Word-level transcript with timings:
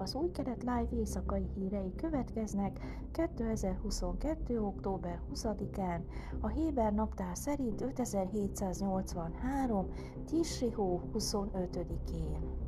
Az 0.00 0.14
új 0.14 0.30
kelet 0.30 0.62
live 0.62 0.88
éjszakai 0.90 1.46
hírei 1.54 1.94
következnek 1.94 2.80
2022. 3.12 4.60
október 4.60 5.20
20-án, 5.34 6.00
a 6.40 6.48
Héber 6.48 6.92
naptár 6.92 7.36
szerint 7.36 7.80
5783. 7.80 9.88
Tisri 10.26 10.70
hó 10.70 11.00
25-én. 11.14 12.67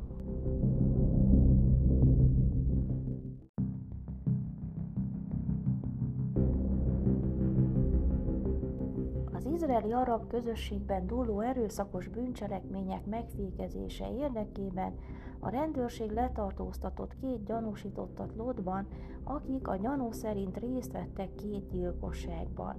Izraeli 9.61 9.93
arab 9.93 10.27
közösségben 10.27 11.07
dúló 11.07 11.39
erőszakos 11.39 12.07
bűncselekmények 12.07 13.05
megfékezése 13.05 14.11
érdekében 14.13 14.93
a 15.39 15.49
rendőrség 15.49 16.11
letartóztatott 16.11 17.15
két 17.21 17.43
gyanúsítottat 17.45 18.35
Lodban, 18.35 18.87
akik 19.23 19.67
a 19.67 19.75
gyanú 19.75 20.11
szerint 20.11 20.57
részt 20.57 20.91
vettek 20.91 21.35
két 21.35 21.69
gyilkosságban. 21.71 22.75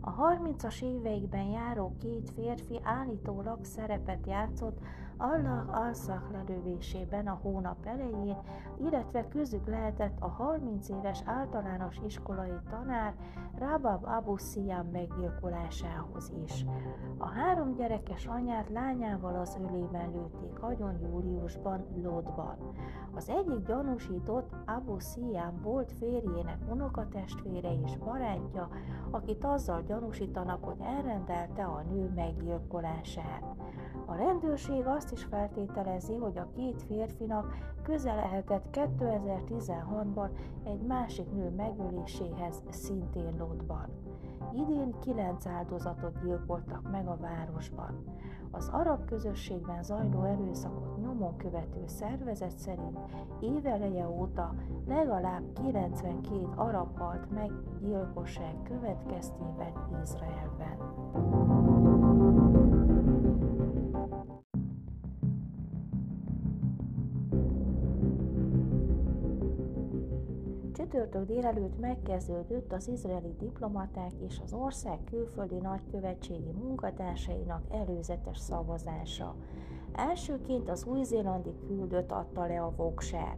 A 0.00 0.14
30-as 0.14 0.82
éveikben 0.82 1.46
járó 1.46 1.94
két 2.00 2.30
férfi 2.30 2.80
állítólag 2.82 3.64
szerepet 3.64 4.26
játszott 4.26 4.78
Allah 5.18 5.68
al 5.68 5.92
lelövésében 6.32 7.26
a 7.26 7.38
hónap 7.42 7.86
elején, 7.86 8.36
illetve 8.78 9.28
közük 9.28 9.66
lehetett 9.66 10.16
a 10.20 10.28
30 10.28 10.88
éves 10.88 11.22
általános 11.24 12.00
iskolai 12.06 12.58
tanár 12.70 13.14
Rabab 13.58 14.04
Abu 14.04 14.36
Siyam 14.36 14.86
meggyilkolásához 14.86 16.32
is. 16.44 16.64
A 17.18 17.28
három 17.28 17.74
gyerekes 17.74 18.26
anyát 18.26 18.70
lányával 18.70 19.34
az 19.34 19.58
ölében 19.68 20.10
lőtték 20.10 20.62
agyon 20.62 20.98
júliusban 21.00 21.86
Lodban. 22.02 22.56
Az 23.14 23.28
egyik 23.28 23.66
gyanúsított 23.66 24.54
Abu 24.66 24.98
Siyam 24.98 25.60
volt 25.62 25.92
férjének 25.92 26.58
unokatestvére 26.70 27.72
és 27.84 27.96
barátja, 27.96 28.68
akit 29.10 29.44
azzal 29.44 29.82
gyanúsítanak, 29.82 30.64
hogy 30.64 30.80
elrendelte 30.80 31.64
a 31.64 31.82
nő 31.82 32.12
meggyilkolását. 32.14 33.44
A 34.06 34.14
rendőrség 34.14 34.86
azt 34.86 35.05
is 35.10 35.24
feltételezi, 35.24 36.14
hogy 36.14 36.38
a 36.38 36.48
két 36.56 36.82
férfinak 36.82 37.54
köze 37.82 38.14
lehetett 38.14 38.64
2016-ban 38.72 40.28
egy 40.64 40.80
másik 40.80 41.32
nő 41.32 41.50
megöléséhez 41.56 42.62
szintén 42.70 43.36
Lodban. 43.38 43.88
Idén 44.52 44.94
kilenc 45.00 45.46
áldozatot 45.46 46.22
gyilkoltak 46.22 46.90
meg 46.90 47.08
a 47.08 47.16
városban. 47.20 48.04
Az 48.50 48.68
arab 48.72 49.04
közösségben 49.04 49.82
zajló 49.82 50.22
erőszakot 50.22 51.00
nyomon 51.00 51.36
követő 51.36 51.82
szervezet 51.86 52.58
szerint 52.58 52.98
éveleje 53.40 54.08
óta 54.08 54.54
legalább 54.86 55.42
92 55.52 56.48
arab 56.54 56.98
halt 56.98 57.30
meg 57.30 57.50
gyilkosság 57.80 58.54
következtében 58.62 59.72
Izraelben. 60.02 60.76
Csütörtök 70.90 71.26
délelőtt 71.26 71.80
megkezdődött 71.80 72.72
az 72.72 72.88
izraeli 72.88 73.34
diplomaták 73.38 74.12
és 74.28 74.40
az 74.44 74.52
ország 74.52 74.98
külföldi 75.04 75.54
nagykövetségi 75.54 76.50
munkatársainak 76.50 77.62
előzetes 77.70 78.38
szavazása. 78.38 79.34
Elsőként 79.92 80.68
az 80.68 80.84
új-zélandi 80.84 81.50
küldött 81.66 82.10
adta 82.10 82.46
le 82.46 82.62
a 82.62 82.72
voksát. 82.76 83.36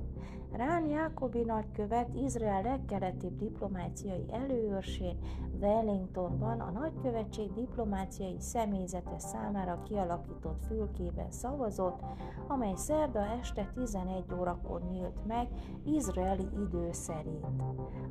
Rán 0.52 0.86
Jákobi 0.86 1.42
nagykövet 1.42 2.08
Izrael 2.14 2.62
legkeletibb 2.62 3.38
diplomáciai 3.38 4.24
előőrsén 4.32 5.18
Wellingtonban 5.60 6.60
a 6.60 6.70
nagykövetség 6.70 7.52
diplomáciai 7.52 8.36
személyzete 8.40 9.18
számára 9.18 9.82
kialakított 9.82 10.64
fülkében 10.66 11.30
szavazott, 11.30 12.00
amely 12.46 12.74
szerda 12.74 13.26
este 13.40 13.70
11 13.74 14.24
órakor 14.38 14.82
nyílt 14.90 15.26
meg 15.26 15.48
izraeli 15.84 16.48
idő 16.66 16.88
szerint. 16.92 17.44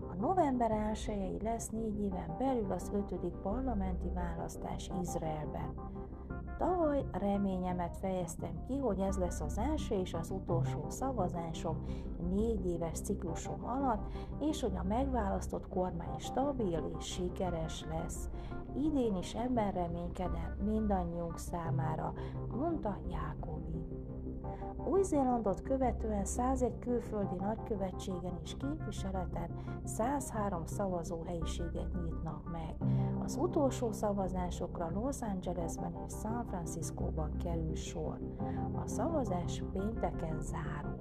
A 0.09 0.15
november 0.19 0.71
1 0.71 1.41
lesz 1.41 1.69
négy 1.69 1.99
éven 1.99 2.35
belül 2.37 2.71
az 2.71 2.91
ötödik 2.93 3.33
parlamenti 3.33 4.09
választás 4.13 4.91
Izraelben. 5.01 5.73
Tavaly 6.57 7.05
reményemet 7.11 7.97
fejeztem 7.97 8.63
ki, 8.67 8.77
hogy 8.77 8.99
ez 8.99 9.17
lesz 9.17 9.41
az 9.41 9.57
első 9.57 9.95
és 9.95 10.13
az 10.13 10.31
utolsó 10.31 10.85
szavazásom 10.89 11.83
négy 12.29 12.65
éves 12.65 12.99
ciklusom 12.99 13.65
alatt, 13.65 14.13
és 14.39 14.61
hogy 14.61 14.75
a 14.75 14.83
megválasztott 14.83 15.67
kormány 15.67 16.17
stabil 16.17 16.91
és 16.99 17.05
sikeres 17.05 17.85
lesz. 17.89 18.29
Idén 18.83 19.15
is 19.15 19.33
ebben 19.33 19.71
reménykedem 19.71 20.57
mindannyiunk 20.63 21.37
számára, 21.37 22.13
mondta 22.57 22.97
Jákobi. 23.09 23.87
Új-Zélandot 24.89 25.61
követően 25.61 26.25
101 26.25 26.79
külföldi 26.79 27.35
nagykövetségen 27.35 28.39
és 28.43 28.55
képviseleten 28.57 29.49
103 29.83 30.65
szavazóhelyiséget 30.65 31.93
nyitnak 32.03 32.51
meg. 32.51 32.75
Az 33.23 33.37
utolsó 33.41 33.91
szavazásokra 33.91 34.91
Los 34.93 35.21
Angelesben 35.21 35.93
és 36.07 36.13
San 36.21 36.45
Franciscóban 36.45 37.37
kerül 37.43 37.75
sor. 37.75 38.19
A 38.83 38.87
szavazás 38.87 39.63
pénteken 39.71 40.41
zárul. 40.41 40.96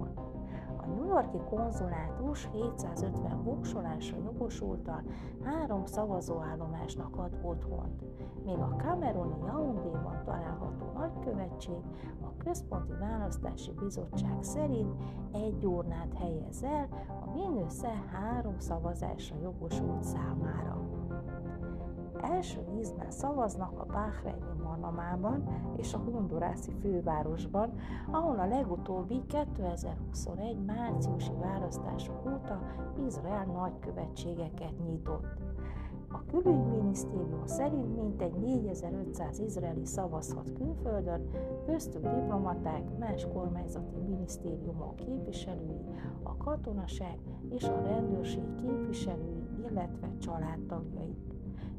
A 0.87 0.89
New 0.89 1.07
Yorki 1.07 1.39
konzulátus 1.49 2.49
750 2.53 3.43
voksolásra 3.43 4.17
jogosultan 4.25 5.05
három 5.45 5.85
szavazóállomásnak 5.85 7.17
ad 7.17 7.39
otthont, 7.43 8.03
míg 8.45 8.59
a 8.59 8.75
Cameroni 8.79 9.39
Yaoundé-ban 9.47 10.23
található 10.25 10.93
nagykövetség 10.95 11.83
a 12.23 12.37
Központi 12.37 12.93
Választási 13.01 13.73
Bizottság 13.73 14.43
szerint 14.43 15.03
egy 15.33 15.67
urnát 15.67 16.15
helyez 16.19 16.63
el 16.63 16.89
a 17.09 17.31
mindössze 17.31 18.05
három 18.13 18.59
szavazásra 18.59 19.37
jogosult 19.43 20.03
számára. 20.03 20.96
Első 22.23 22.61
ízben 22.79 23.11
szavaznak 23.11 23.81
a 23.81 23.87
Bahreini 23.87 24.63
Manamában 24.63 25.49
és 25.77 25.95
a 25.95 25.99
Hondurászi 25.99 26.73
fővárosban, 26.81 27.73
ahol 28.11 28.39
a 28.39 28.47
legutóbbi 28.47 29.23
2021 29.27 30.65
márciusi 30.65 31.33
választások 31.41 32.27
óta 32.27 32.61
Izrael 33.07 33.45
nagykövetségeket 33.45 34.73
nyitott. 34.87 35.45
A 36.09 36.25
külügyminisztérium 36.25 37.47
szerint 37.47 37.97
mintegy 37.97 38.35
4500 38.35 39.39
izraeli 39.39 39.85
szavazhat 39.85 40.53
külföldön, 40.53 41.31
köztük 41.67 42.03
diplomaták, 42.03 42.99
más 42.99 43.27
kormányzati 43.33 43.97
minisztériumok 43.97 44.97
képviselői, 44.97 45.85
a 46.23 46.37
katonaság 46.37 47.19
és 47.49 47.65
a 47.65 47.83
rendőrség 47.83 48.55
képviselői, 48.55 49.47
illetve 49.69 50.09
családtagjai 50.19 51.17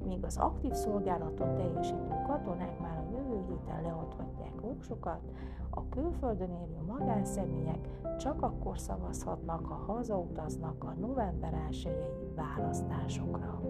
míg 0.06 0.24
az 0.24 0.38
aktív 0.38 0.72
szolgálatot 0.74 1.56
teljesítő 1.56 2.16
katonák 2.28 2.80
már 2.80 2.98
a 2.98 3.12
jövő 3.12 3.46
héten 3.48 3.82
leadhatják 3.82 4.62
voksokat, 4.62 5.22
a 5.70 5.90
külföldön 5.90 6.52
élő 6.52 6.82
magánszemélyek 6.88 7.88
csak 8.18 8.42
akkor 8.42 8.80
szavazhatnak, 8.80 9.66
ha 9.66 9.94
hazautaznak 9.94 10.84
a 10.84 10.94
november 11.00 11.54
1 11.70 11.90
választásokra. 12.36 13.62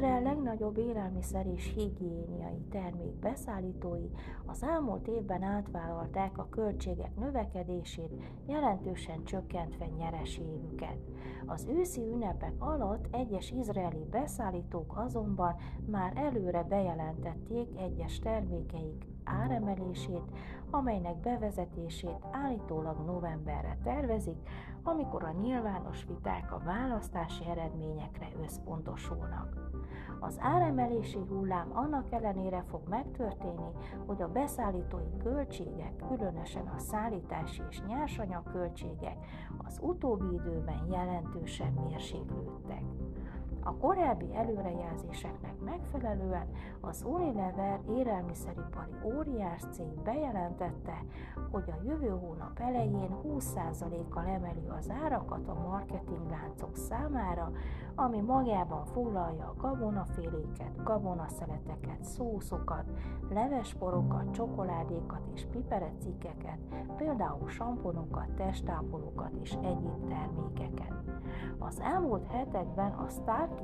Izrael 0.00 0.22
legnagyobb 0.22 0.78
élelmiszer 0.78 1.46
és 1.46 1.72
higiéniai 1.74 2.64
termék 2.70 3.14
beszállítói 3.14 4.06
az 4.46 4.62
elmúlt 4.62 5.08
évben 5.08 5.42
átvállalták 5.42 6.38
a 6.38 6.48
költségek 6.50 7.16
növekedését, 7.16 8.10
jelentősen 8.46 9.24
csökkentve 9.24 9.86
nyereségüket. 9.86 10.96
Az 11.46 11.66
őszi 11.68 12.00
ünnepek 12.00 12.52
alatt 12.58 13.14
egyes 13.14 13.50
izraeli 13.50 14.06
beszállítók 14.10 14.96
azonban 14.96 15.56
már 15.86 16.12
előre 16.16 16.62
bejelentették 16.62 17.68
egyes 17.78 18.18
termékeik 18.18 19.06
áremelését, 19.24 20.30
amelynek 20.70 21.16
bevezetését 21.16 22.26
állítólag 22.30 23.04
novemberre 23.06 23.78
tervezik, 23.82 24.38
amikor 24.82 25.24
a 25.24 25.32
nyilvános 25.40 26.04
viták 26.04 26.52
a 26.52 26.62
választási 26.64 27.44
eredményekre 27.48 28.28
összpontosulnak. 28.42 29.70
Az 30.20 30.36
áremelési 30.40 31.18
hullám 31.28 31.70
annak 31.76 32.12
ellenére 32.12 32.64
fog 32.68 32.80
megtörténni, 32.88 33.70
hogy 34.06 34.22
a 34.22 34.28
beszállítói 34.28 35.16
költségek, 35.22 35.92
különösen 36.08 36.66
a 36.66 36.78
szállítási 36.78 37.62
és 37.70 37.82
nyersanyag 37.86 38.50
költségek 38.50 39.16
az 39.64 39.78
utóbbi 39.82 40.34
időben 40.34 40.86
jelentősen 40.90 41.72
mérséklődtek. 41.72 42.82
A 43.62 43.76
korábbi 43.76 44.34
előrejelzéseknek 44.34 45.60
megfelelően 45.64 46.46
az 46.80 47.04
Unilever 47.06 47.80
élelmiszeripari 47.88 48.92
óriás 49.04 49.62
cég 49.70 50.00
bejelentette, 50.04 51.04
hogy 51.50 51.64
a 51.66 51.82
jövő 51.84 52.08
hónap 52.08 52.58
elején 52.58 53.16
20%-kal 53.24 54.26
emeli 54.26 54.68
az 54.78 54.90
árakat 55.02 55.48
a 55.48 55.68
marketingláncok 55.68 56.76
számára, 56.76 57.52
ami 57.94 58.20
magában 58.20 58.84
foglalja 58.84 59.44
a 59.44 59.60
gabonaféléket, 59.60 60.82
gabonaszeleteket, 60.82 62.04
szószokat, 62.04 62.84
levesporokat, 63.30 64.30
csokoládékat 64.30 65.22
és 65.34 65.46
piperecikeket, 65.50 66.58
például 66.96 67.48
samponokat, 67.48 68.30
testápolókat 68.36 69.32
és 69.42 69.52
egyéb 69.52 70.08
termékeket. 70.08 70.94
Az 71.58 71.80
elmúlt 71.80 72.26
hetekben 72.26 72.92
a 72.92 73.08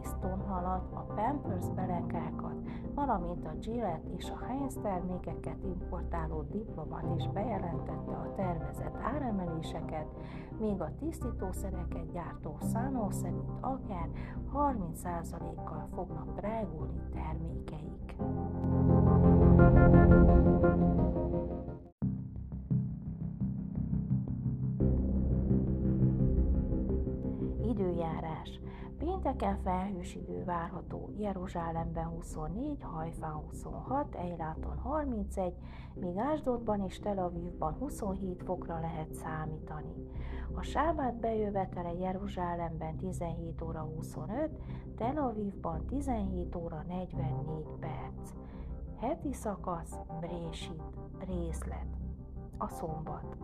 Starkey 0.05 0.17
tonhalat, 0.21 0.93
a 0.93 1.01
Pampers 1.01 1.69
belenkákat, 1.75 2.55
valamint 2.95 3.47
a 3.47 3.55
Gillette 3.61 4.11
és 4.17 4.31
a 4.31 4.45
Heinz 4.45 4.79
termékeket 4.83 5.65
importáló 5.65 6.43
diplomat 6.43 7.17
is 7.17 7.29
bejelentette 7.29 8.13
a 8.13 8.33
tervezett 8.37 8.97
áremeléseket, 9.03 10.07
míg 10.59 10.81
a 10.81 10.95
tisztítószereket 10.99 12.13
gyártó 12.13 12.57
számok 12.61 13.13
szerint 13.13 13.51
akár 13.61 14.09
30%-kal 14.55 15.87
fognak 15.95 16.41
drágulni 16.41 17.03
termékeik. 17.13 18.17
Pénteken 29.27 29.63
felhős 29.63 30.15
idő 30.15 30.45
várható, 30.45 31.11
Jeruzsálemben 31.19 32.07
24, 32.07 32.83
Hajfán 32.83 33.33
26, 33.33 34.15
Eiláton 34.15 34.79
31, 34.79 35.53
míg 35.95 36.17
Ásdodban 36.17 36.81
és 36.81 36.99
Tel 36.99 37.19
Avivban 37.19 37.73
27 37.73 38.43
fokra 38.43 38.81
lehet 38.81 39.15
számítani. 39.15 39.95
A 40.55 40.63
sábát 40.63 41.15
bejövetele 41.15 41.93
Jeruzsálemben 41.93 42.97
17 42.97 43.63
óra 43.63 43.81
25, 43.81 44.51
Tel 44.97 45.19
Avivban 45.19 45.87
17 45.87 46.57
óra 46.57 46.85
44 46.89 47.67
perc. 47.81 48.33
Heti 49.01 49.33
szakasz, 49.33 49.97
Brésit, 50.21 50.83
részlet. 51.27 51.97
A 52.59 52.69
szombat 52.69 53.37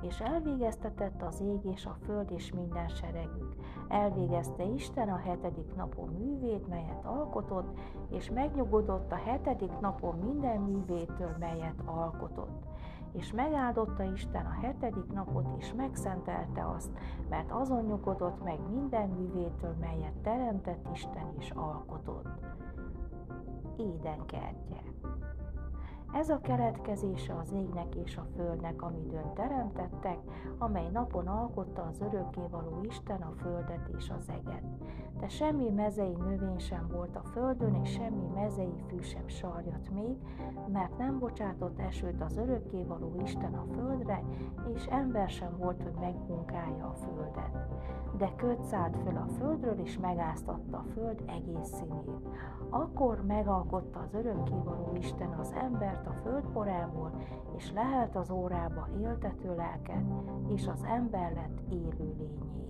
és 0.00 0.20
elvégeztetett 0.20 1.22
az 1.22 1.40
ég 1.40 1.64
és 1.72 1.86
a 1.86 1.96
föld 2.04 2.30
és 2.30 2.52
minden 2.52 2.88
seregük. 2.88 3.54
Elvégezte 3.88 4.64
Isten 4.64 5.08
a 5.08 5.16
hetedik 5.16 5.74
napon 5.76 6.08
művét, 6.08 6.68
melyet 6.68 7.04
alkotott, 7.04 7.78
és 8.10 8.30
megnyugodott 8.30 9.12
a 9.12 9.20
hetedik 9.24 9.78
napon 9.80 10.18
minden 10.18 10.60
művétől, 10.60 11.36
melyet 11.38 11.82
alkotott. 11.84 12.66
És 13.12 13.32
megáldotta 13.32 14.02
Isten 14.02 14.46
a 14.46 14.60
hetedik 14.60 15.12
napot, 15.12 15.46
és 15.58 15.72
megszentelte 15.76 16.68
azt, 16.76 16.90
mert 17.28 17.50
azon 17.50 17.84
nyugodott 17.84 18.44
meg 18.44 18.58
minden 18.70 19.08
művétől, 19.08 19.74
melyet 19.80 20.16
teremtett 20.22 20.86
Isten 20.92 21.34
is 21.38 21.50
alkotott. 21.50 22.28
Édenkertje. 23.76 24.82
Ez 26.12 26.28
a 26.28 26.40
keletkezése 26.40 27.34
az 27.34 27.52
égnek 27.52 27.94
és 27.94 28.16
a 28.16 28.26
földnek, 28.36 28.82
amidőn 28.82 29.34
teremtettek, 29.34 30.18
amely 30.58 30.88
napon 30.92 31.26
alkotta 31.26 31.82
az 31.82 32.00
örökkévaló 32.00 32.80
Isten 32.82 33.20
a 33.20 33.32
földet 33.36 33.88
és 33.96 34.10
az 34.18 34.28
eget. 34.28 34.64
De 35.20 35.28
semmi 35.28 35.70
mezei 35.70 36.14
növény 36.14 36.58
sem 36.58 36.88
volt 36.92 37.16
a 37.16 37.22
földön, 37.22 37.74
és 37.74 37.90
semmi 37.90 38.26
mezei 38.34 38.82
fű 38.88 39.00
sem 39.00 39.28
sarjat 39.28 39.90
még, 39.90 40.16
mert 40.72 40.98
nem 40.98 41.18
bocsátott 41.18 41.78
esőt 41.78 42.22
az 42.22 42.36
örökkévaló 42.36 43.20
Isten 43.22 43.54
a 43.54 43.64
földre, 43.74 44.22
és 44.74 44.86
ember 44.86 45.28
sem 45.28 45.56
volt, 45.58 45.82
hogy 45.82 45.94
megmunkálja 46.00 46.86
a 46.86 46.94
földet. 46.94 47.66
De 48.16 48.32
köt 48.36 48.62
szállt 48.62 48.96
föl 48.96 49.16
a 49.16 49.26
földről, 49.38 49.78
és 49.78 49.98
megáztatta 49.98 50.76
a 50.76 50.84
föld 50.92 51.22
egész 51.26 51.68
színét. 51.68 52.28
Akkor 52.70 53.24
megalkotta 53.26 54.00
az 54.00 54.14
örökkévaló 54.14 54.92
Isten 54.96 55.32
az 55.32 55.52
embert 55.98 56.06
a 56.06 56.28
földporából, 56.28 57.10
és 57.56 57.72
lehelt 57.72 58.16
az 58.16 58.30
órába 58.30 58.88
éltető 59.00 59.54
lelket, 59.54 60.04
és 60.48 60.66
az 60.66 60.84
ember 60.84 61.32
lett 61.32 61.60
élő 61.68 62.14
lényé. 62.18 62.68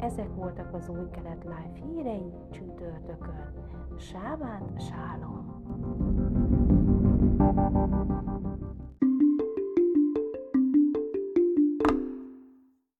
Ezek 0.00 0.34
voltak 0.34 0.74
az 0.74 0.88
új 0.88 1.10
kelet 1.10 1.44
live 1.44 1.86
hírei 1.86 2.32
csütörtökön. 2.50 3.52
Sáván 3.96 4.78
Sálom! 4.78 5.58
thank 7.40 8.28
you 8.28 8.39